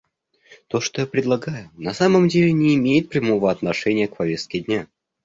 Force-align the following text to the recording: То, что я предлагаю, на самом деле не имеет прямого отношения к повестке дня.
То, 0.67 0.81
что 0.81 1.01
я 1.01 1.05
предлагаю, 1.05 1.69
на 1.77 1.93
самом 1.93 2.27
деле 2.27 2.51
не 2.53 2.73
имеет 2.73 3.09
прямого 3.09 3.51
отношения 3.51 4.07
к 4.07 4.17
повестке 4.17 4.59
дня. 4.61 4.87